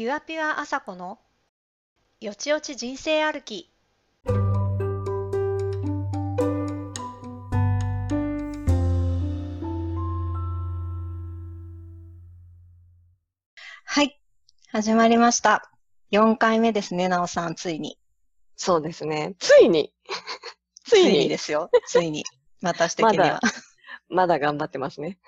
[0.00, 1.18] ピュアピュア朝子の
[2.22, 3.70] よちよち人生歩き
[13.84, 14.18] はい
[14.72, 15.70] 始まりました
[16.12, 17.98] 4回目ですねなおさんついに
[18.56, 19.34] そうですね。
[19.38, 19.92] ついに。
[20.86, 21.28] つ ついに。
[21.28, 22.24] ですよついに
[22.62, 23.38] 私的には
[24.08, 25.18] まだ頑張ってますね。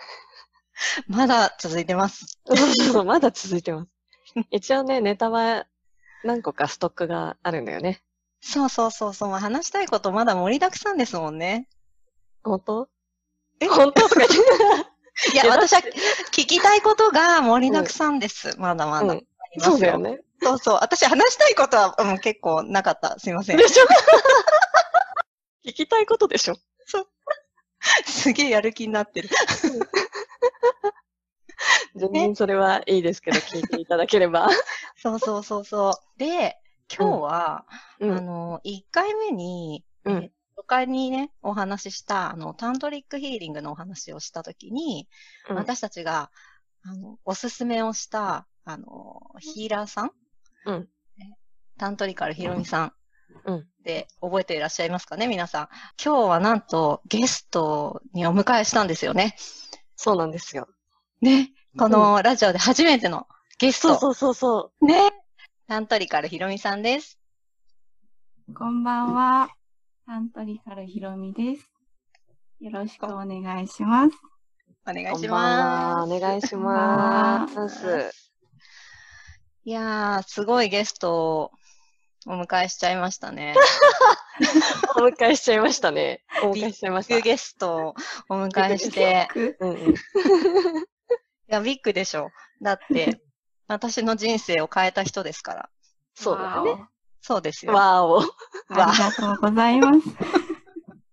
[1.08, 2.38] まだ続いてます
[3.04, 3.88] まだ続いてます。
[4.50, 5.66] 一応ね、ネタは
[6.24, 8.02] 何個かストックがあるんだよね。
[8.40, 11.68] そうそうそうそう話したいことまだ盛りだくさんですもんね
[12.42, 12.88] 本当？
[13.60, 13.68] え？
[13.68, 14.36] 本当とか言って。
[15.32, 15.80] いや、私は
[16.32, 18.58] 聞きたいことが盛りだくさんです。
[18.58, 19.14] まだまだ。
[19.14, 19.26] うん
[19.60, 19.98] そうだよ。
[19.98, 20.18] ね。
[20.42, 20.74] そうそう。
[20.80, 23.18] 私話したいことは、うん、結構なかった。
[23.18, 23.68] すいませんで。
[23.68, 23.84] しょ？
[25.68, 26.54] 聞きたいことでしょ？
[28.06, 29.28] すげえやる気になってる。
[31.94, 34.48] 全然それはいいですけど、聞いていただければ。
[34.96, 36.18] そうそうそうそう。
[36.18, 36.58] で、
[36.94, 37.66] 今日は、
[38.00, 38.16] うん。
[38.16, 40.10] あの、1回目に、う
[40.56, 45.08] 初回にね、お話しした、あの、タントリックヒーリングのお話をしたときに、
[45.48, 46.30] うん私たちが、
[46.84, 50.10] あの、おすすめをした、あの、ヒーラーさん？
[50.66, 51.36] うんえ
[51.78, 52.92] タントリカルヒロミさん。
[53.44, 55.68] うんで、覚えていらっしゃいますかね、皆さん。
[56.02, 59.34] 今日はなんと、ゲストにお迎えしたんですよね。
[59.96, 60.68] そうなんですよ。
[61.20, 61.52] ね。
[61.78, 63.26] このラジオで初めての
[63.58, 63.98] ゲスト。
[63.98, 65.10] そうそうそうそね。
[65.68, 67.18] タントリカルヒロミさんです。
[68.54, 69.48] こんばんは。
[70.04, 71.70] サントリカルひろみです。
[72.60, 74.16] よろしくお願いします。
[74.86, 75.16] お願う。
[75.16, 76.12] いしこんばんます。
[76.12, 76.16] は。
[76.18, 78.10] お願いしまはす。
[79.64, 81.52] いやー、すごいゲストを
[82.26, 83.54] お迎えしちゃいましたね。
[84.96, 86.22] お迎えしちゃいましたね。
[86.42, 87.30] お迎えしちゃいましたビッグ。
[87.30, 87.94] ゲストを
[88.28, 89.94] お迎えして、うんうん。
[91.52, 92.30] いや、ビッグでしょ。
[92.62, 93.20] だって、
[93.68, 95.68] 私の人生を変えた人ですから。
[96.14, 96.86] そうだよね。
[97.20, 97.74] そうですよ。
[97.74, 98.20] わーお。
[98.22, 98.24] あ
[98.70, 100.00] りがとうございます。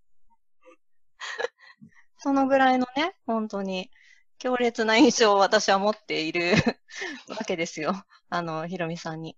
[2.20, 3.92] そのぐらいのね、本当に、
[4.38, 6.54] 強烈な印象を私は持っている
[7.28, 8.06] わけですよ。
[8.30, 9.36] あの、ひろみさんに。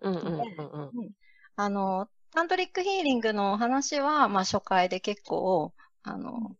[0.00, 1.10] うんうんうんうん。
[1.54, 6.56] あの、タントリックヒーリングの話は、まあ、初回で結構、あの、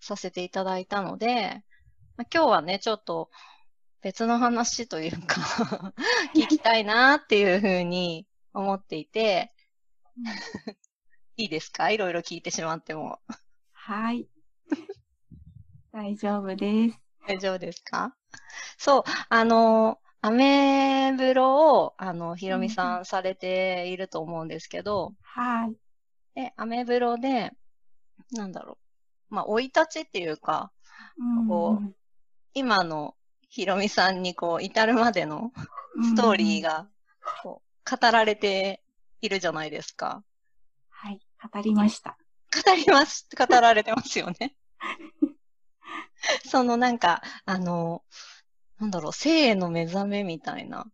[0.00, 1.62] させていただいたので、
[2.20, 3.30] まあ、今日はね、ちょっと
[4.02, 5.94] 別の話というか、
[6.36, 9.54] 聞きたいなっていうふうに思っていて、
[11.38, 11.88] いいですか？
[11.90, 13.20] いろいろ聞いてしまっても。
[13.72, 14.28] はい。
[15.92, 17.00] 大丈夫です。
[17.26, 18.14] 大丈夫ですか？
[18.76, 25.74] そう、あの、アメブロを、あの、ひろみさんされていると思うんですけど、はい。
[26.34, 27.52] で、アメブロで、
[28.32, 28.76] なんだろ
[29.30, 29.34] う。
[29.34, 30.70] まあ、生い立ちっていうか、
[31.48, 31.94] こうん
[32.54, 33.14] 今の
[33.48, 35.52] ひろみさんにこう、至るまでの
[36.02, 36.62] ストーリー。
[36.62, 36.88] が、
[37.42, 38.82] こう、語られて
[39.20, 40.22] いるじゃないですか。
[40.88, 41.20] はい。
[41.52, 42.16] 語りました。
[42.64, 44.54] 語ります、語られてますよね。
[46.44, 48.02] そのなんか、あの、
[48.78, 50.86] なんだろう、生への目覚めみたいな、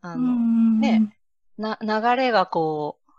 [0.00, 0.34] あの、
[0.78, 1.16] ね
[1.58, 3.10] な、流れがこう、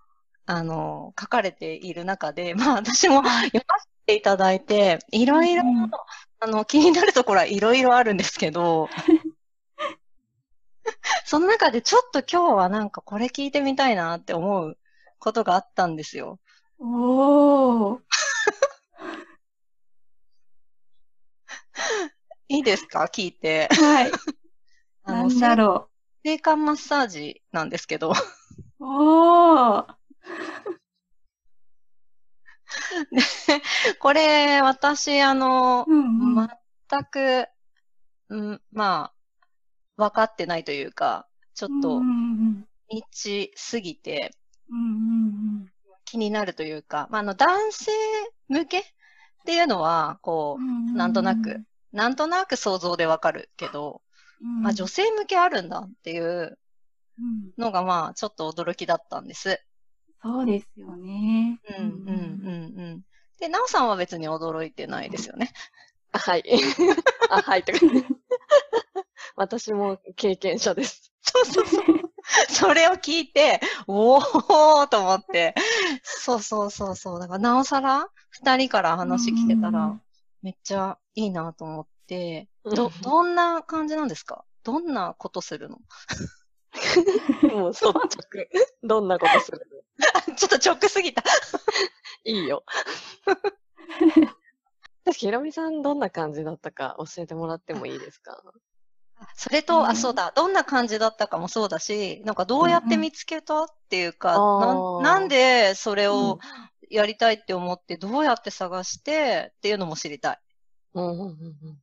[0.45, 3.29] あの、書かれている中で、まあ私も読
[3.67, 5.89] ませていただいて、いろいろうん、
[6.39, 8.89] あの、気になるところはいろいろあるんですけど、
[11.25, 14.77] その中でちょっと今日はなんかこれ聞いてみたいなって思う
[15.19, 16.39] ことがあったんですよ。
[16.79, 17.99] おー。
[22.49, 23.03] いいですか？
[23.05, 23.69] 聞いて。
[23.71, 24.11] はい。
[25.03, 25.89] あの、なんだろ
[26.25, 28.13] 性感マッサージなんですけど、う。
[28.79, 29.95] おー。
[33.11, 36.47] でこれ、私、あの、うんうん。
[36.89, 37.47] 全く、
[38.29, 39.47] うん、まあ、
[39.97, 44.31] 分かってないというか、ちょっとうんうん未知すぎて
[46.05, 47.91] 気になるというか、まあ、あの、男性
[48.49, 48.83] 向けっ
[49.45, 50.93] ていうのは、こうんうん。
[50.93, 54.01] う、なんとなく、なんとなく想像でわかるけど、
[54.41, 56.57] うん、まあ、女性向けあるんだっていう
[57.19, 59.61] うんのが、まあ、ちょっと驚きだったんです。
[60.23, 61.59] そうですよね。
[61.77, 63.01] うん、うん、うん、うん。
[63.39, 65.51] で、なおさんは別に驚いてないですよね。
[66.11, 66.43] あはい。
[67.29, 67.63] あ、はい。
[67.65, 67.79] とか。
[69.35, 71.11] 私も経験者です。
[71.21, 71.85] そうそうそう。
[72.49, 75.55] それを聞いて、おーと思って、
[76.03, 77.19] そうそうそうそう。
[77.19, 79.99] だから、なおさら、二人から話聞けたら、
[80.41, 84.45] めっちゃいいなと思って、ど、どんな感じなんですか？
[84.63, 85.79] どんなことするの？
[87.53, 87.95] もう、率直。
[88.83, 89.67] どんなことする
[90.35, 91.23] ちょっと直すぎた。
[92.23, 92.63] いいよ。
[95.03, 98.41] 私、ひろみさんどんな感じだったか教えてもらってもいいですか？
[99.35, 106.39] それと、うんあ、そうだ、どんな感じだったかもそうだし、なんかどうやって見つけたっていうか、うんななんでそれうをん
[106.89, 110.39] やりたいって思って、どうやって探してっていうのも知りたい。
[110.95, 111.81] うんうんうんうん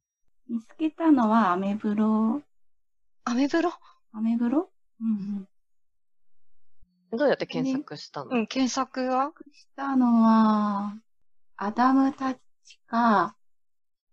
[0.48, 2.40] 見つけたのはアメブロ。
[3.24, 3.70] アメブロ？
[4.14, 4.70] アメブロ？
[5.00, 5.48] うん
[7.12, 7.18] うん。
[7.18, 9.32] どうやって検索したの、うん、検索は？
[9.52, 10.94] したのは、
[11.56, 13.34] アダムタッチか、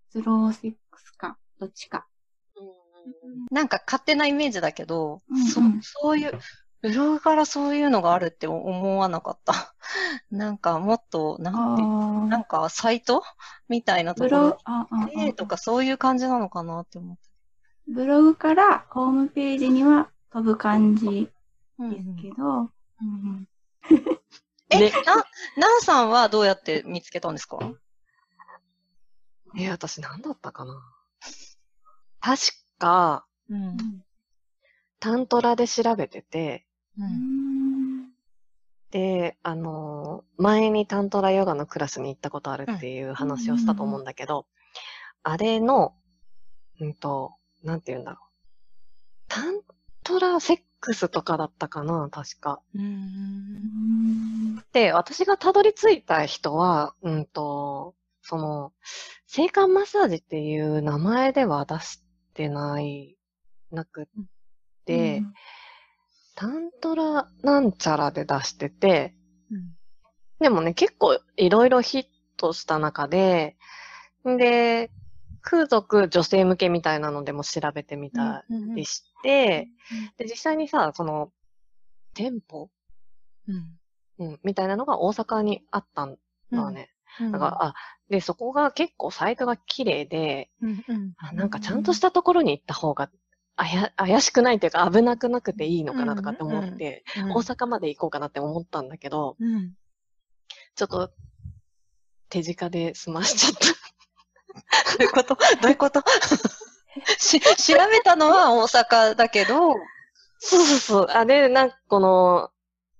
[0.09, 2.07] スローセックスか、どっちか。
[3.51, 5.21] なんか勝手なイメージだけど、
[5.53, 6.31] そうんうんそういう、
[6.81, 9.75] ブログからそういうのがあるって思わなかった。
[10.31, 11.81] なんかもっと、なんて、
[12.29, 13.23] なあんかサイト
[13.67, 17.23] みたいなーブログところ、、あああデーとかそういう感じなのかなって思って。
[17.87, 21.29] ブログからホームページには飛ぶ感じ
[21.77, 22.69] うんですけど、うん
[23.01, 23.47] うん。
[24.69, 27.59] え、ねな、なおさんはどうやって見つけたんですか？
[29.57, 30.73] え、私何だったかな？
[32.19, 32.41] 確
[32.79, 34.03] か、うん。
[34.99, 36.65] タントラで調べてて、
[36.97, 37.03] う。
[37.03, 38.01] うん。
[38.03, 38.09] ん
[38.91, 44.47] で、あのー前にタントラヨガのクラスに行ったことあるっていう話をしたと思うんだけど、
[45.23, 45.95] あれの、
[46.79, 48.25] うんと、なんて言うんだろう。
[49.27, 49.61] タン
[50.05, 52.61] トラセックスとかだったかな確か。
[54.71, 58.71] で、私がたどり着いた人は、うんと、その、
[59.25, 62.03] 性感マッサージっていう名前では出し
[62.35, 63.17] てない、
[63.71, 64.05] なくっ
[64.85, 65.23] て、
[66.35, 69.15] タントラなんちゃらで出してて、
[70.39, 72.05] でもね、結構いろいろヒッ
[72.37, 73.57] トした中で、
[74.23, 74.91] で、
[75.47, 79.67] 空族女性向けみたいなのでも調べてみたうんりして、
[80.17, 81.31] で、実際にさ、その、
[82.15, 82.71] 店舗？
[83.47, 83.77] うん。
[84.17, 86.17] うん、みたいなのが大阪にあったん
[86.51, 86.89] だね。
[87.19, 87.31] うん。
[87.31, 87.75] だから、あ、
[88.09, 91.13] で、そこが結構サイトが綺麗で、うんうん。
[91.17, 93.11] あなんかちゃんとしたところに行った方が、
[93.55, 99.73] あや、怪しくないっていうか危なくなくていいのかなとかって思って、うん大阪まで行こうかなって思ったんだけど、うん。
[100.75, 101.11] ちょっと、
[102.29, 103.67] 手近で済ましちゃった。
[104.97, 105.35] どういうこと？
[105.61, 106.01] どういうこと？
[107.17, 109.73] し、調べたのは大阪だけど、
[110.39, 111.07] そうそうそう。
[111.09, 112.49] あ、で、なんかこの、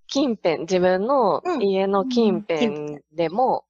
[0.07, 1.61] 近辺、自分のうん。
[1.63, 3.65] 家の近辺でも、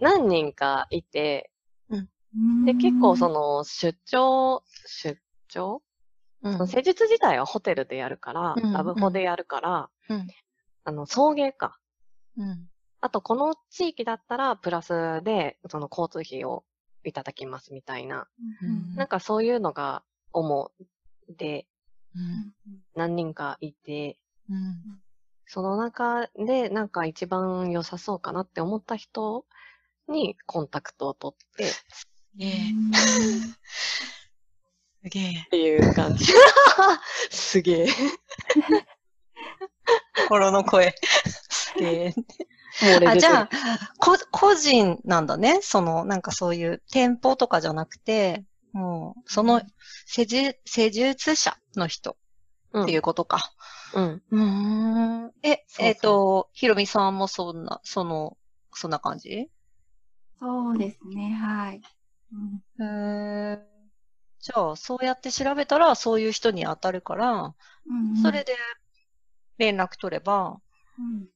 [0.00, 1.50] 何人かいて、
[1.88, 2.64] うん。
[2.64, 5.18] で、結構その、出張、出
[5.48, 5.82] 張？
[6.42, 6.52] うん。
[6.52, 10.26] その施術自体はホテルでやるから、うんラブホでやるから、うん。
[10.84, 11.78] あの、送迎か。
[12.38, 12.68] うん。
[13.00, 16.64] あと、この地域だったら、プラスで、その交通費を
[17.08, 18.28] いただきますみたいな。
[18.62, 20.72] うんなんかそういうのが主
[21.28, 21.66] で、
[22.14, 22.52] うん。
[22.94, 24.18] 何人かいて、
[24.48, 25.00] うん。
[25.46, 29.44] その中で、なんか一番良さそうかなって思った人
[30.08, 32.50] にコンタクトを取って、っすげえ。
[35.02, 35.46] すげえ。
[35.50, 36.32] ていう感じ。
[37.30, 37.88] すげえ。
[40.16, 40.94] 心の声。
[41.50, 42.14] すげえ。
[43.06, 43.48] あ、じゃあ、
[43.98, 45.60] こ、個人なんだね。
[45.62, 49.62] その、なんかそういう店舗とかじゃなくて、もう、その
[50.06, 52.16] 施術、施術者の人
[52.78, 53.52] っていうことか。
[53.94, 54.22] うん。
[54.30, 55.32] うーん。
[55.42, 58.36] え、そうそうえっ、と、ひろみさんもそんな、その、
[58.72, 59.48] そんな感じ？
[60.38, 61.80] そうですね、はい。
[62.32, 63.60] うんへー
[64.38, 67.54] じゃあ、そうやって調べたら、そういう人に当たるから、
[67.88, 68.54] うんそれで
[69.58, 70.58] 連絡取れば、
[70.98, 71.26] うん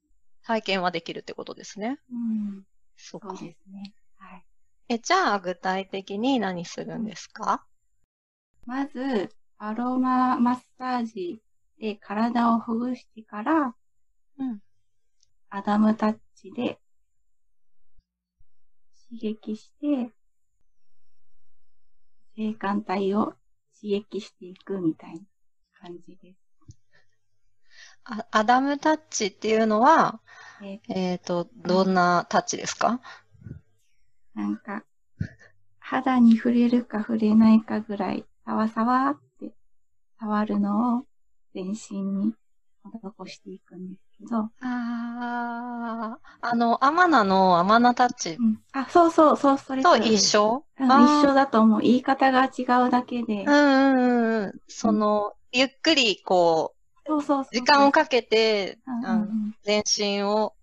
[0.42, 1.99] 体験はできるってことですね。
[2.11, 2.64] うん
[2.97, 3.49] そうかそう。
[3.49, 3.94] ですね。
[4.16, 4.44] はい。
[4.88, 7.64] え、じゃあ、具体的に何するんですか？
[8.66, 11.42] まず、アロママッサージ
[11.78, 13.75] で体をほぐしてから、
[14.38, 14.61] うん。
[15.49, 16.78] アダムタッチで
[19.11, 20.12] 刺激して、
[22.37, 23.35] 性感帯を
[23.80, 25.20] 刺激していくみたいな
[25.75, 26.50] 感じです。
[28.10, 30.20] あアダムタッチっていうのは、
[30.60, 33.00] でえっ、と、どんなタッチですか？
[34.34, 34.84] なんか、
[35.78, 39.52] 肌に触れるか触れないかぐらい、さわさわって
[40.18, 41.04] 触るのを
[41.54, 42.34] 全身に
[42.84, 48.30] 施していくんですけど、ああ、あの、アマナのアマナタッチ。
[48.30, 50.64] うん、あ、そうそう、そう、それと一緒？
[50.78, 50.84] 一
[51.28, 51.80] 緒だと思う。
[51.80, 53.44] 言い方が違うだけで。
[53.44, 54.52] うんうんうんうん。
[54.66, 56.79] その、ゆっくり、こそう
[57.10, 58.78] そうそうう、時間をかけて、
[59.62, 60.54] 全身を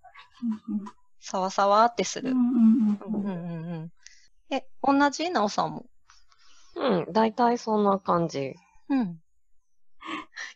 [1.20, 2.30] さわさわってする。
[2.30, 3.92] うんうんうんうんうんうんうん。
[4.50, 5.86] え、同じなおさんも？
[6.76, 7.12] うん。
[7.12, 8.54] 大体そんな感じ。
[8.88, 9.20] うん。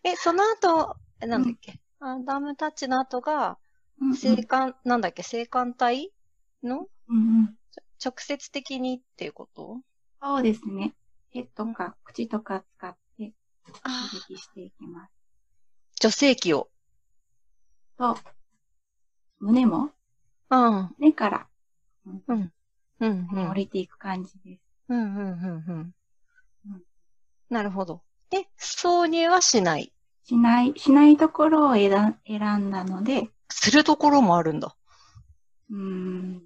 [0.03, 3.59] え、その後、えなんだっけ、アダムタッチの後が、
[4.01, 6.13] うんうん性感、なんだっけ、性感帯
[6.63, 6.87] の？
[7.09, 7.57] うんうん
[8.05, 9.81] 直接的にっていうこと？
[10.21, 10.93] そうですね。
[11.33, 13.33] 手とか口とか使って
[13.85, 15.13] あ刺激していきます。
[16.03, 16.69] 女性器を。
[17.97, 18.19] と、
[19.39, 19.93] 胸も、
[20.51, 20.95] うん。
[20.99, 21.47] 胸から、
[22.05, 22.23] うん。
[22.27, 22.53] うん。
[22.99, 23.51] うん。
[23.51, 24.63] 降りていく感じです。
[24.89, 24.99] うん。
[24.99, 25.07] うん。
[25.07, 25.43] うん。
[25.45, 25.95] うん
[26.67, 26.83] うん。
[27.51, 28.03] なるほど。
[28.31, 29.93] で、挿入はしない？
[30.25, 34.75] しない、しないところを選ん選んだので、するところもあるんだ。
[35.71, 36.43] うーん、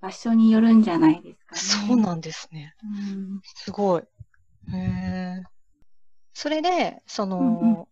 [0.00, 1.60] 場所によるんじゃないですかね。
[1.88, 2.76] そうなんですね。
[2.84, 4.02] うんすごい。
[4.72, 5.42] へえ。
[6.32, 7.88] それで、その、うんう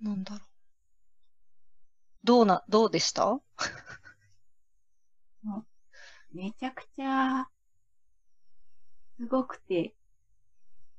[0.00, 0.40] なんだろう。
[2.24, 3.40] どうな、どうでした？
[6.32, 7.48] めちゃくちゃ、
[9.16, 9.94] すごくて、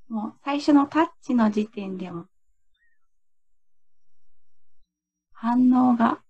[0.08, 2.26] もう最初のタッチの時点でも、
[5.34, 6.24] 反応が、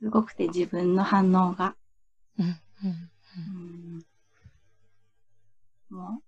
[0.00, 1.76] すごくて自分の反応が、
[2.38, 2.46] うん。
[2.46, 2.48] う
[2.88, 3.10] ん。
[3.36, 3.40] う
[3.98, 4.02] ん
[5.90, 6.22] もう、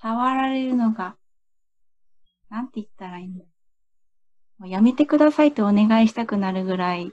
[0.00, 1.16] 触られるのが、
[2.54, 3.44] なんて言ったらいいんだ
[4.58, 7.12] もうやめてくださいってお願いしたくなるぐらい、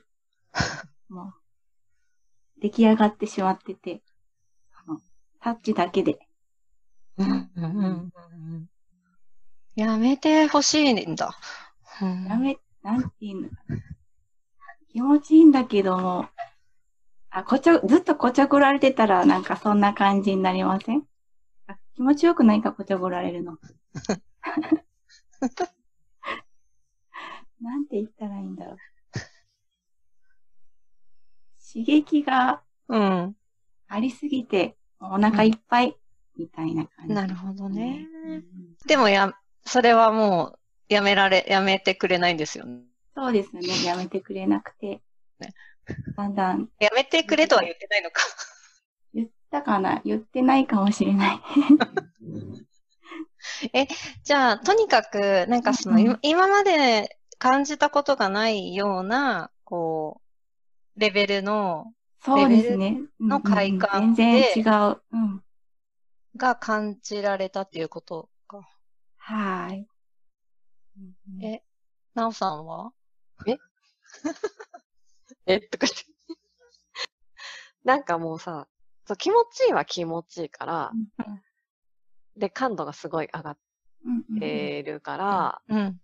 [1.10, 1.33] も
[2.57, 4.03] う、出来上がってしまってて、
[4.71, 5.01] あの
[5.39, 6.19] タッチだけで。
[7.17, 7.51] うん。
[7.55, 7.65] うん。
[7.65, 8.13] うん。
[8.13, 8.69] うん。
[9.74, 11.36] やめてほしいんだ。
[12.03, 13.50] うんやめ、なんて言うの。
[14.89, 16.29] 気持ちいいんだけども、
[17.31, 21.03] あ、こちょ、ずっとこちょこられてたらなんかそんな感じになりません？
[21.65, 23.57] あ気持ちよくないかこちょこられるの。
[27.62, 28.77] なんて言ったらいいんだろう。
[31.74, 33.36] 刺激がうん。
[33.88, 35.95] ありすぎて、お腹いっぱい、
[36.38, 38.07] みたいな感じ、なるほどね。
[38.25, 38.43] うん
[38.86, 39.33] でもや、
[39.65, 40.57] それはも
[40.89, 42.81] う、やめられ、やめてくれないんですよね。
[43.15, 43.62] そうですね。
[43.86, 45.01] やめてくれなくて。
[45.39, 45.53] ね
[46.15, 48.21] だんだん、やめてくれとは言ってないのか。
[49.13, 50.01] 言ったかな？
[50.03, 51.39] 言ってないかもしれない。
[54.24, 60.21] じゃあ、とにかく、なんかその、うん今今まで感じたことがないような、こ
[60.95, 61.93] う、レベルの、
[62.24, 63.01] そうですね。
[63.19, 65.01] のうん快感全然で違う。
[65.12, 65.43] うん。
[66.38, 68.67] が感じられたっていうことか。
[69.17, 69.88] はーい。
[70.98, 71.01] う
[71.39, 71.63] んえ
[72.13, 72.93] なおさんは？
[75.48, 75.60] え？
[75.62, 76.05] とか言って。
[77.83, 78.67] なんかもうさ、
[79.07, 80.91] そう気持ちいいは気持ちいいから、
[82.41, 83.57] で、感度がすごい上がっ
[84.39, 86.01] てるから、うん。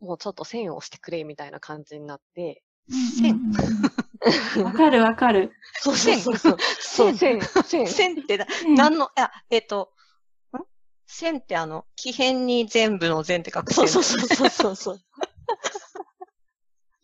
[0.00, 3.52] もうちょっと線を押してくれみたいな感じになって、うんうん
[4.56, 5.52] うん わかるわかる。
[5.80, 6.56] そうそうそうそう。
[6.80, 7.86] そう、線、線。
[7.86, 9.92] 線ってな、うんなんの、いや、えっと、
[10.56, 10.62] ん？
[11.06, 13.86] 線ってあの、木片に全部の全って書く線。
[13.88, 15.00] そうそうそうそうそう。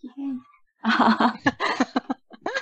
[0.00, 0.40] 奇変
[0.82, 1.34] あ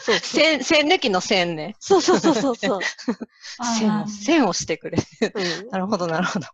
[0.01, 1.77] そう線、線抜きの線ね。
[1.79, 2.81] そうそうそうそうそう。
[3.59, 4.99] あ線を、線をしてくれ。
[5.35, 5.69] うん。
[5.71, 6.47] なるほど、なるほど。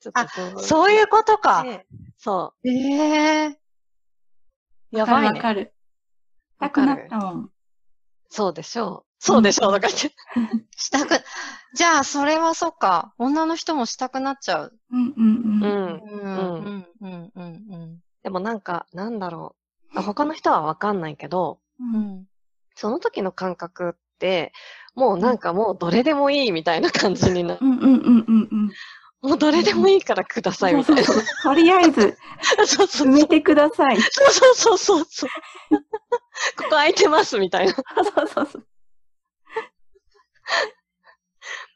[0.00, 1.62] ちょっとそういうことか。
[1.64, 2.70] でそえ
[3.48, 3.58] え
[4.90, 5.28] やわかばいね。
[5.30, 5.74] るわかる。
[6.54, 7.44] したくなったもん。
[7.44, 7.52] う。
[8.28, 9.06] そうでしょう。
[9.18, 9.74] そうでしょう。
[9.74, 10.14] とか言って。
[10.76, 11.22] したく、
[11.74, 13.14] じゃあ、それはそっか。
[13.18, 14.78] 女の人もしたくなっちゃう。
[14.90, 15.66] うんうんうん。
[15.66, 16.04] うん。
[16.04, 19.56] うん、うん、うん、うん、でもなんか、なんだろ
[19.94, 19.98] う。
[19.98, 21.94] あ他の人はわかんないけど、うん。
[21.94, 22.26] うん。
[22.74, 24.52] その時の感覚って、
[24.94, 28.70] もうなんかもうどれでもいいみたいな感じにな、うんうんうんうんうん。
[29.22, 31.04] もうどれでもいいからくださいみたいな。
[31.04, 32.16] そうそうそうとりあえず、
[32.66, 34.00] そうそう埋めてください。
[34.00, 35.30] そうそうそうそうそう。
[35.70, 37.72] ここ空いてますみたいな。
[37.74, 37.84] そう
[38.28, 38.66] そうそう。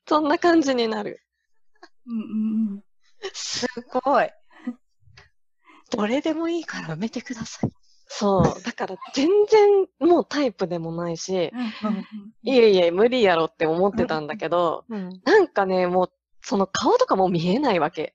[0.07, 1.23] そんな感じになる。
[2.07, 2.83] うんうんうん。
[3.33, 3.66] す
[4.04, 4.30] ごい。
[5.90, 7.71] どれでもいいから埋めてください。
[8.12, 8.43] そう。
[8.64, 11.52] だから全然もうタイプでもないし、
[12.43, 15.21] いえいえ無理やろって思ってたんだけど、うん。
[15.25, 16.11] なんかね、もう
[16.43, 18.14] その顔とかもう見えないわけ。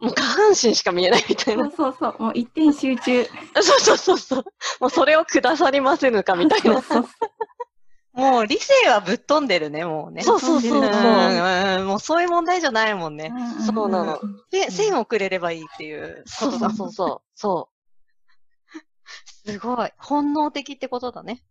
[0.00, 1.70] もう下半身しか見えないみたいそうな。
[1.70, 2.22] そうそう。
[2.22, 3.24] もう一点集中。
[3.24, 4.44] そうそうそうそう。
[4.80, 6.80] もうそれをくださりませぬかみたいな。
[6.80, 7.08] そうそう
[8.14, 10.22] もう理性はぶっ飛んでるね、もうね。
[10.22, 10.80] そうそうそうそう。
[10.80, 13.32] うんうんもうそういう問題じゃないもんね。
[13.64, 14.18] そうなの。
[14.50, 16.24] で、線をくれればいいっていう。
[16.26, 17.22] そうそうそうそう。
[17.34, 17.68] そ
[19.52, 19.90] すごい。
[19.98, 21.42] 本能的ってことだね。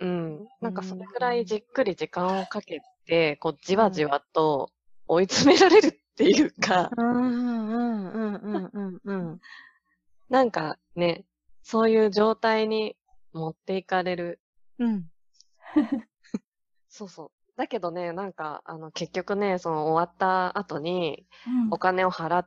[0.00, 0.48] うんうん。
[0.60, 4.70] なんかそれくらいじっくり時間をかけて、こうじわじわと
[5.08, 9.40] 追い詰められるっていうか、うんうんうんうんうんうん。
[10.28, 11.24] なんかね、
[11.62, 12.96] そういう状態に
[13.32, 14.40] 持っていかれる。
[14.78, 15.10] うん。
[16.88, 17.30] そうそう。
[17.56, 22.38] だけどね、なんか、あの、結局ね、その終わった後にうんお金を払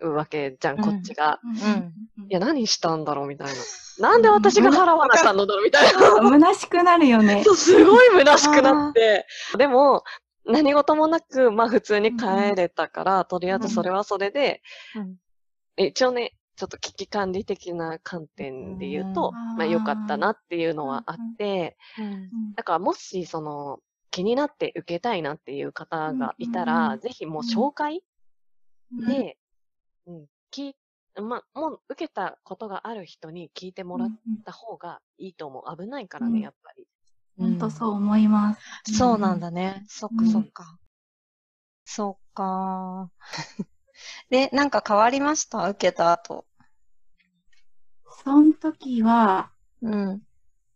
[0.00, 1.40] うわけじゃん、こっちが。
[1.44, 1.92] うん。
[2.28, 3.54] いや、何したんだろうみたいな。
[3.98, 6.00] なんで私が払わなあかんのだろうみたいな。
[6.30, 7.42] 虚しくなるよね。
[7.46, 7.52] そ。
[7.52, 9.26] うすごい虚しくなって。
[9.56, 10.02] でも、
[10.46, 14.62] 何事もなく、まあ普通に帰れたから、とりあえずそれはそれで、
[14.96, 15.16] うん。
[15.76, 19.56] 一応ね、ちょっと危機管理的な観点で言うと、うん。
[19.56, 21.76] まあ良かったなっていうのはあって、
[22.56, 26.66] だからもしその気になって受けたいなっていう方がいたうん。
[26.66, 27.00] ら、うん。
[27.00, 28.02] ぜひもう紹介
[28.92, 29.38] うん、で、
[30.06, 30.74] うん、聞い
[31.22, 34.08] まあ、もう受けたことがある人に聞いてもらっ
[34.44, 35.76] た方がいいと思う。
[35.76, 36.86] 危ないからね、うんやっぱり。
[37.38, 38.94] 本当そう思います。
[38.96, 39.84] そうなんだね。
[39.88, 40.78] そっかうんそっか。
[41.84, 43.10] そっか。
[44.28, 45.68] で、なんか変わりました？
[45.68, 46.46] 受けた後。
[48.24, 50.22] その時は、うん。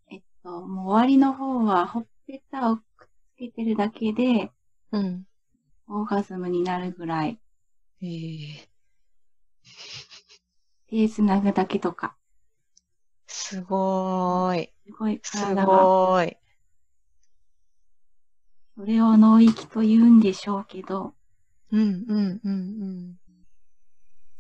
[0.09, 4.53] えっと、もう終わりの方は、ほっぺたをくっつけてるだけで、
[4.93, 5.27] うん。
[5.89, 7.41] オーガズムになるぐらい、
[8.03, 8.69] ええ
[10.89, 12.17] 手繋ぐだけとか、
[13.27, 14.73] すごーい。
[14.87, 16.37] すごいす体が、ごーい。
[18.77, 21.15] それを脳域と言うんでしょうけど、
[21.73, 23.17] うん、うん、うん、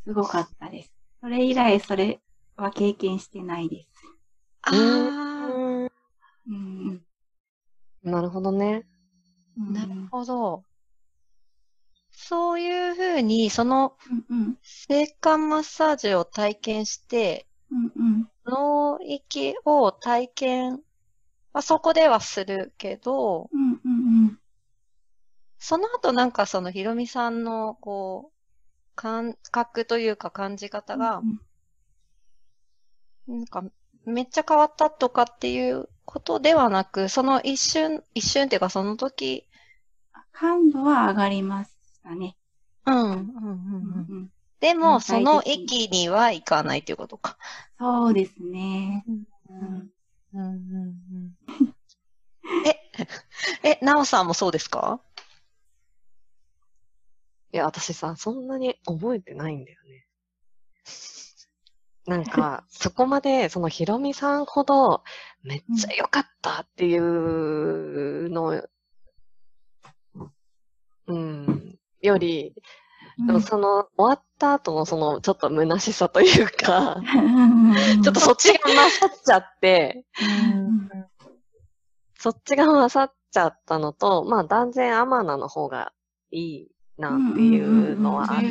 [0.06, 0.92] すごかったです。
[1.20, 2.20] それ以来、それ
[2.56, 3.88] は経験してないです。
[4.62, 5.88] あうん
[6.46, 7.02] うん。
[8.02, 8.86] なるほどね。
[9.58, 10.64] うんあ、なるほど。
[12.28, 13.96] そういうふうに、その。
[14.62, 18.30] 性感マッサージを体験して、うんうん。
[18.44, 20.72] 脳域を体験、
[21.54, 24.38] まあ、そこではするけど、うんうんうん。
[25.58, 28.38] その後なんかそのひろみさんのこう、
[28.94, 31.22] 感覚というか感じ方が
[33.26, 33.64] う、んなんか
[34.04, 39.48] めっちゃ変わったとかっていうことではなく、その一瞬、一瞬っていうかその時、
[40.32, 41.77] 感度は上がりまし
[42.08, 42.36] たね。
[42.86, 44.06] うん、うん、うん、うん。
[44.08, 47.38] うんでも、その域にはいかないっていうことか。
[47.78, 49.04] そうですね。
[49.06, 49.90] うんうん
[50.34, 50.52] うんうん
[51.52, 51.74] うん
[53.62, 55.00] え、え、なおさんもそうですか？
[57.52, 60.06] いや、私さ、そんなに覚えてないんだよね。
[62.06, 65.04] なんか、そこまで、そのひろみさんほど、
[65.42, 68.66] めっちゃ良かったっていうの、
[71.06, 72.54] うん、より、
[73.26, 77.02] でもその、終わった後のその、ちょっと虚しさというか、
[78.02, 80.88] ちょっとそっちが勝っちゃって、うん。
[82.16, 85.92] そっちが勝っちゃったのと、まあ断然アマナの方が
[86.30, 88.42] いいなっていうのはあっう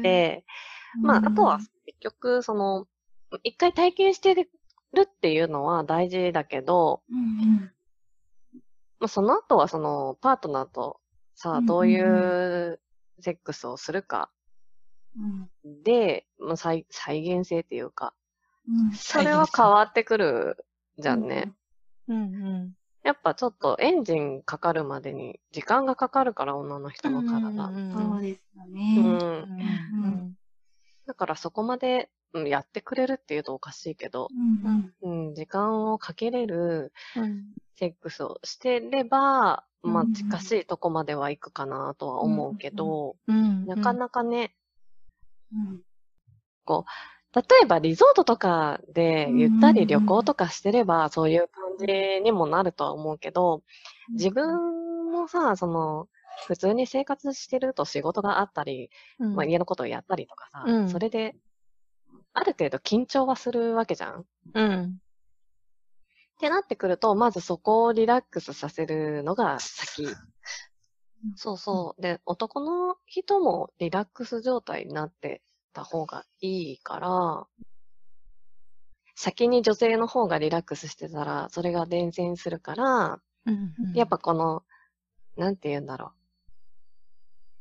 [0.00, 0.44] んて、
[1.00, 2.86] まああとは結局、その、
[3.44, 4.48] 一回体験してる
[5.02, 7.70] っていうのは大事だけど、うん。
[8.98, 10.99] まあその後はそのパートナーと
[11.42, 12.78] さあ、うんどういう
[13.20, 14.30] セックスをするか
[15.16, 18.12] うんで、まあ再再現性っていうか、
[18.68, 20.66] うんそれは変わってくる
[20.98, 21.50] じゃんね。
[22.08, 22.26] うんう
[22.66, 22.72] ん。
[23.02, 27.64] やっぱちょっとエンジンかかるまでに時間がかかるから、女の人の体。
[27.68, 29.00] うんそうですようね。
[29.00, 29.06] ん。
[29.06, 29.06] う
[30.08, 30.34] ん
[31.06, 34.28] だからそこまで、うんやってくれるっていうとおかしいけど、
[35.02, 37.44] うんうん、時間をかけれるうん。
[37.76, 44.54] セックスをしてれば、まあうん近しいとこまでは行くかなとは思うけど、うんなかなかね、
[45.52, 45.80] うん。
[47.34, 53.62] 例えばリゾートとかでゆったり旅行とかしてればそういう感じにもなるとは思うけど、
[54.12, 56.08] 自分もさ、その、
[56.46, 59.34] 普通に生活してると仕事があったり、うん。
[59.34, 60.88] まあ、家のことをやったりとかさ、うん。
[60.88, 61.34] それで、
[62.32, 64.20] ある程度緊張はするわけじゃん。
[64.20, 64.98] っうん。
[66.38, 70.06] てなってくると、まずそこをリラックスさせるのが先。
[71.36, 72.02] そうそう。
[72.02, 77.46] で、男の人もリラックス状態になってた方がいいから、
[79.14, 84.62] 先に女性の方がリラックスしてたら、それが伝染するから、うんやっぱこの、
[85.36, 86.10] なんて言うんだろう。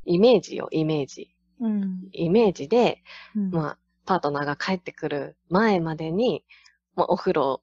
[0.06, 1.36] イメージよ、イメージ。
[1.60, 3.04] うん、イメージで、
[3.36, 3.78] うんまあ、
[4.10, 6.44] パートナーが帰ってくる前までに、
[6.96, 7.62] まあ、お風呂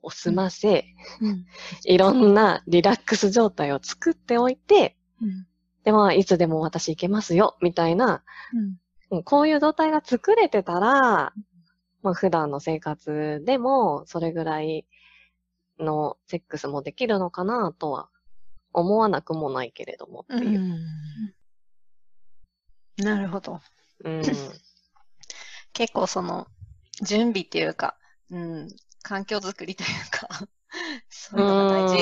[0.00, 0.86] を済ませ、
[1.20, 1.44] うん。
[1.84, 5.46] いろんなリラックス状態を作っておいて、うん。
[5.84, 8.24] で、まあ、いつでも私行けますよ、みたいな、
[8.54, 8.78] うん。
[9.10, 11.34] うんこういう状態が作れてたら、
[12.00, 14.86] まあ、普段の生活でも、それぐらい
[15.78, 18.08] のセックスもできるのかな、とは
[18.72, 20.78] 思わなくもないけれどもっていう。
[22.96, 23.60] なるほど。
[24.04, 24.22] うん。
[25.72, 26.46] 結構その、
[27.00, 27.96] 準備っていうか、
[28.30, 28.68] うん、
[29.02, 30.28] 環境づくりというか、
[31.08, 31.96] そういうのが大事。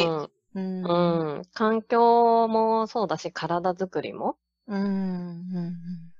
[0.55, 0.85] うん。
[0.85, 1.37] うん。
[1.37, 1.43] うん。
[1.55, 4.37] 環境もそうだし、体作りも。
[4.67, 4.83] うん。
[4.83, 6.13] うん。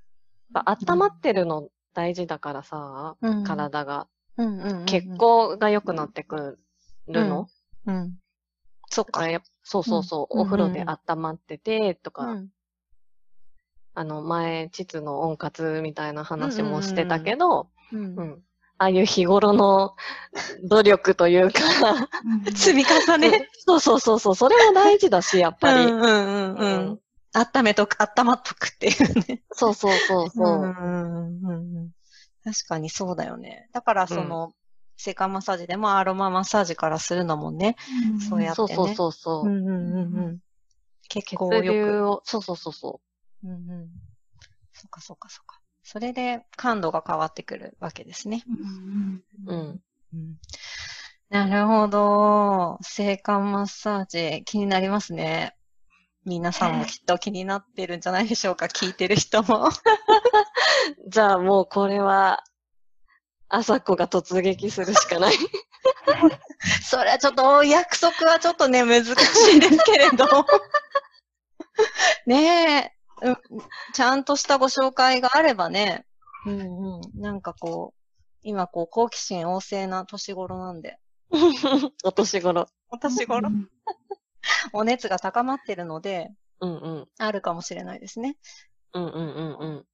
[0.53, 3.43] やっぱ温まってるの大事だからさ、うん。
[3.43, 4.07] 体が。
[4.37, 4.59] うん。
[4.59, 4.85] うん。
[4.85, 6.57] 血行が良くなってく
[7.07, 7.47] るの？
[7.85, 8.17] うん。
[8.89, 9.11] そっか。
[9.11, 12.49] だからやっぱそうそうそう、うんお風呂でうんうん温まってて、とか、うん。
[13.93, 18.43] あの、前、膣の温活みたいな話もしてたけど、うんうん。
[18.77, 19.95] ああいう日頃の
[20.63, 21.61] 努力というか、
[22.25, 23.49] うん積み重ね。
[23.65, 25.85] そうそうそうそう、それも大事だし、やっぱり。
[25.85, 26.65] うんうんうんう。
[26.65, 26.99] うん
[27.33, 29.41] 温めとく、温まっとくっていうね。
[29.53, 30.57] そうそうそうそう。
[30.57, 31.91] んうんうんうん
[32.43, 33.69] 確かにそうだよね。
[33.71, 34.51] だからその、
[34.97, 37.75] 性感マッサージでもアロママッサージからするのもね。
[38.29, 39.49] そうやってねそうそうそうそう。
[39.49, 40.39] うんうんうんうん。
[41.07, 42.21] 結血構よく。
[42.25, 42.99] そうそうそうそ
[43.43, 43.89] うんうん。
[44.73, 45.59] そっかそっかそっか。
[45.83, 48.43] それで感度が変わってくるわけですね。
[48.47, 49.53] うんう。
[49.53, 49.81] うん。
[50.13, 50.37] うん
[51.31, 52.77] なるほど。
[52.81, 55.55] 性感マッサージ気になりますね。
[56.25, 58.65] 皆さんもきっと気になってるんじゃないでしょうか。
[58.65, 59.69] 聞いてる人も。
[61.07, 62.43] じゃあもうこれは、
[63.47, 65.35] 朝子が突撃するしかない。
[66.83, 69.09] それはちょっと、約束はちょっとね、難し
[69.55, 70.45] いですけれど。
[72.27, 73.37] ねえ、うん
[73.93, 76.05] ちゃんとしたご紹介があればね、
[76.45, 78.01] うんうん、なんかこう、
[78.43, 80.97] 今こう、好奇心旺盛な年頃なんで、
[82.03, 82.67] お年頃。
[82.89, 83.49] お年頃？
[83.49, 83.69] うん
[84.73, 87.07] お熱が高まってるので、うんうん。
[87.19, 88.37] あるかもしれないですね。
[88.93, 89.85] うんうんうんうん。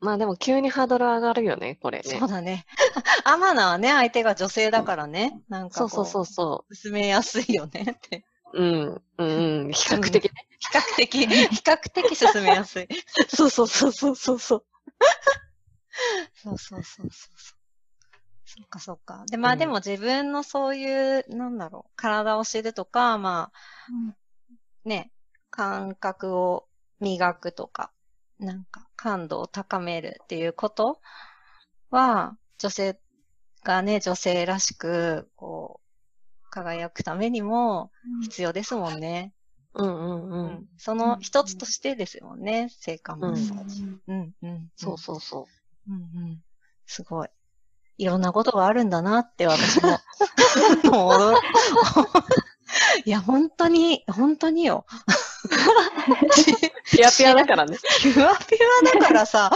[0.00, 2.28] まあでも急にハードル上がるよね、これねそう。
[2.28, 2.66] だね。
[3.24, 8.24] アマナはね、相手が女性だからね、なんかこそううそうそうそ進めやすいよねって。
[8.52, 8.62] う。
[8.62, 9.02] うん。
[9.18, 9.72] うんうん。
[9.72, 10.30] 比較的ね。
[10.58, 12.88] 比較的、比較的進めやすい。
[13.28, 14.64] そ うそうそうそうそうそう。
[16.34, 17.62] そうそうそうそうそう。
[18.44, 19.24] そっかそっか。
[19.30, 23.52] で、まあうんでも自分のそういう、なんだろう、体を知るとか、まあ
[24.84, 25.10] ね、
[25.50, 26.66] 感覚を
[27.00, 27.92] 磨くとか、
[28.38, 31.00] なんか感度を高めるっていうこと
[31.90, 32.98] は、女性
[33.64, 35.81] がね、女性らしく、こう、
[36.52, 37.90] 輝くためにも
[38.22, 39.32] 必要ですもんね。
[39.74, 40.34] うんうんう。
[40.34, 40.68] うんん。
[40.76, 43.84] その一つとしてですもんね、性感マッサージ。
[44.06, 44.70] うん、うん。
[44.76, 45.48] そうそうそ
[45.88, 46.42] うんうん。
[46.86, 47.28] すごい。
[47.96, 49.90] いろんなことがあるんだなって私も。
[50.84, 51.36] もう驚
[53.04, 54.86] いや、本当に、本当によ。
[54.88, 55.48] う。
[56.90, 57.78] ピヤピヤだからね。
[58.02, 58.58] ピュアピュ
[58.94, 59.50] アだからさ、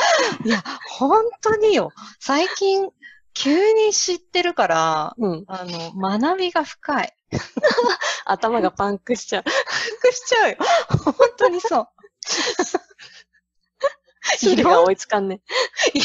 [0.44, 0.64] いや、
[0.98, 1.92] 本当によ。
[2.20, 2.90] 最近、
[3.36, 5.44] 急に知ってるから、うん。
[5.46, 7.12] あの、学びが深い。
[8.24, 9.44] 頭がパンクしちゃう。
[9.44, 9.50] く
[10.12, 10.56] しちゃうよ。
[10.88, 11.88] 本当にそう。
[14.42, 15.42] 処理が追いつかんね。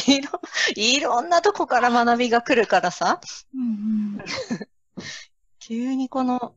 [0.07, 0.41] いろ、
[0.75, 3.21] いろんなとこから学びが来るからさ、
[3.55, 4.19] うん
[5.59, 6.53] 急にこの、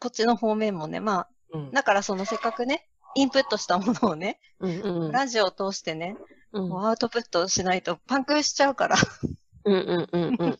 [0.00, 1.72] こっちの方面もね、まあ、うん。
[1.72, 5.12] だからそのせっかくね、インプットしたものをね、うんうん。
[5.12, 6.16] ラジオを通してね、
[6.52, 8.96] うんアウトプットしないとパンクしちゃうから。
[9.68, 10.58] うんうんうんうん。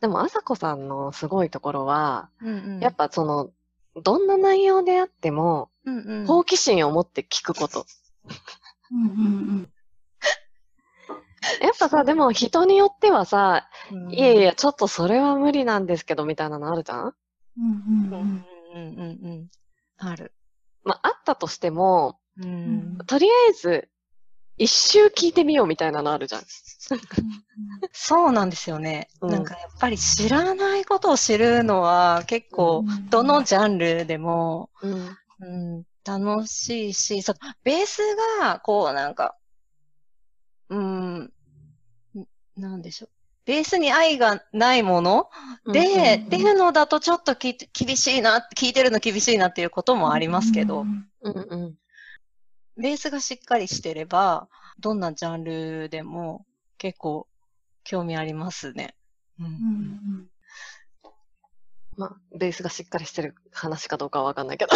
[0.00, 3.50] でも、あさこさんのすごいところは、うんうんやっぱその、
[4.02, 7.86] どんな内容であっても、うんうん好奇心を持って聞くこと。
[8.92, 9.06] うんう
[9.62, 9.72] ん
[11.62, 17.00] やっぱさ、でも人によってはさ、うんいやいや、ちょっとそれは無理なんですけど、みたいなのあるじゃん？
[17.02, 17.14] うんう
[17.58, 19.50] うんんうんうんうんうん。
[19.98, 20.32] ある。
[20.84, 23.88] まあ、あったとしても、うんとりあえず、
[24.60, 26.42] 一周聞いてみようみたいなのあるじゃん。
[27.92, 29.08] そうなんですよね。
[29.22, 35.16] うんなんかやっぱり知らないことを知るのは結構、どのジャンルでも、うん。
[35.42, 37.32] うん、楽しいし、そ
[37.64, 38.02] ベース
[38.40, 39.34] が、こうなんか、
[40.68, 41.30] うん、ん
[42.54, 43.10] なんでしょう。
[43.46, 45.30] ベースに愛がないもの
[45.72, 51.76] で、っていうのだとちょっとき厳しいな、聞いてるの厳しいなっていうこともありますけど、うんうんうん。
[52.80, 56.46] ベースがしっかりしてれば、どんなジャンルでも
[56.78, 57.26] 結構
[57.84, 58.94] 興味ありますね。
[59.38, 60.30] う、うんん
[61.96, 64.74] まあ、ベースがしっかりしてる話かどうかはわかんないけど。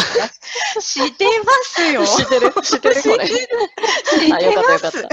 [0.79, 3.27] 知ってますよ知ってる知ってるこれ。
[3.27, 3.47] 知っ
[4.27, 5.09] てあ、よかったよかっます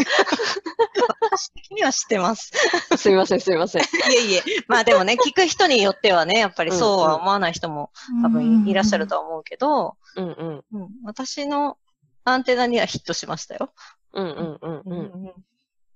[1.22, 2.52] 私的には知ってます。
[2.90, 2.98] た。
[2.98, 3.84] すみませんすみません。
[3.84, 3.86] い
[4.18, 4.44] えいえ。
[4.68, 7.92] まあでもね、聞く人によってはね、やっぱりそうは思わない人も
[8.24, 10.80] 多分いらっしゃるとは思うけど、うんうん。
[10.80, 11.78] うん、私の
[12.24, 13.74] アンテナにはヒットしましたよ。
[14.14, 15.26] うんうんうんうん。
[15.26, 15.34] うんっ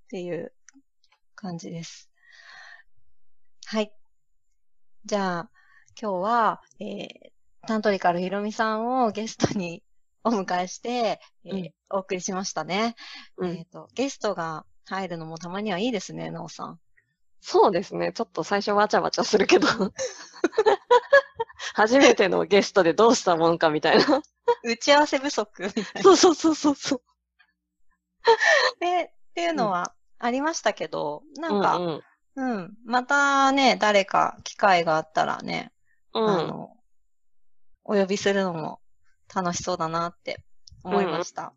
[0.08, 0.52] ていう
[1.34, 2.10] 感じです。
[3.66, 3.92] はい。
[5.04, 5.50] じゃあ、
[6.00, 7.08] 今日は、えー、
[7.66, 9.82] タントリカルひろみさんをゲストに
[10.22, 12.96] お迎えして、えーうんお送りしましたね。
[13.36, 16.80] うんえっ、と、ゲストが入るのもたまにはいいですね、なおさん。
[17.48, 18.12] そうですね。
[18.12, 19.68] ちょっと最初わちゃわちゃするけど。
[21.74, 24.20] 初めてのゲストでどうしたもんかみたいな。
[24.64, 26.02] 打ち合わせ不足みたいな。
[26.02, 27.02] そうそうそうそうそう。
[28.80, 32.02] で、っていうのはありましたけど、なんか、うん
[32.34, 35.72] うん、またね、誰か機会があったらね、
[36.14, 36.28] うん。
[36.28, 36.76] あの、
[37.84, 38.80] お呼びするのも
[39.32, 40.42] 楽しそうだなって
[40.82, 41.42] 思いました。
[41.42, 41.50] うん。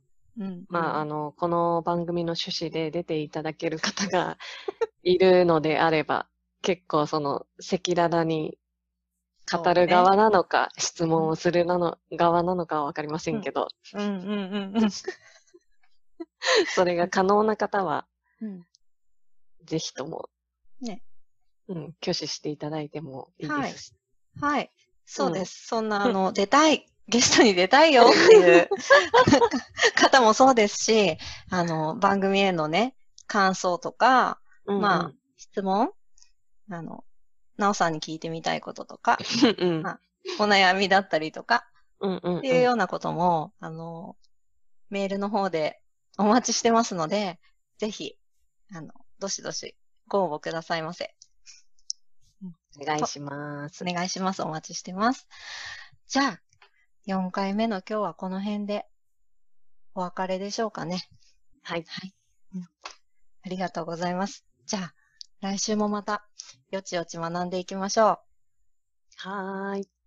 [0.70, 4.38] まあ、あの、の、この番組の趣旨で出ていただける方が
[5.04, 6.30] いるのであれば、
[6.62, 8.58] 結構その、赤裸々に
[9.52, 14.90] 語る側なのか、質問をするなの側なのかはわかりませんけど、うんうんうんうん。
[16.74, 18.08] それが可能な方は、
[18.42, 18.66] うん
[19.66, 20.30] ぜひとも、
[20.82, 21.04] ね。
[21.68, 23.94] うん、挙手していただいてもいいですし。
[24.40, 24.72] はい。
[25.06, 25.68] そうです。
[25.68, 28.70] そんな、あの、出たい、ゲストに出たいよっていう
[29.96, 31.18] 方もそうですし、
[31.50, 32.96] あの、番組へのね、
[33.28, 35.92] 感想とか、うんまあ、質問？
[36.72, 37.04] あの、
[37.58, 39.18] なおさんに聞いてみたいこととか、
[39.60, 40.00] うん、うんあ
[40.40, 41.66] お悩みだったりとか、
[42.00, 44.16] うんうんっていうようなことも、あの、
[44.90, 45.82] メールの方で
[46.18, 47.40] お待ちしてますので、
[47.78, 48.18] ぜひ、
[48.74, 49.76] あの、どしどし
[50.08, 51.16] ご応募くださいませ。
[52.80, 53.92] お願いしますお。
[53.92, 54.42] 願いします。
[54.42, 55.28] お待ちしてます。
[56.08, 56.42] じゃあ、
[57.10, 58.86] 4回目の今日はこの辺で
[59.96, 61.10] お別れでしょうかね。
[61.64, 61.84] はい。
[61.88, 62.14] はい。
[62.54, 64.46] うんありがとうございます。
[64.68, 64.94] じゃあ、
[65.42, 66.24] 来週もまた、
[66.70, 69.28] よちよち学んでいきましょう。
[69.28, 69.99] はーい。